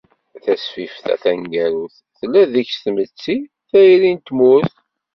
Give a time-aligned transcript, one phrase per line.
[0.43, 3.37] “Tasfift-a taneggarut tella deg-s tmetti,
[3.69, 4.75] tayri d tmurt.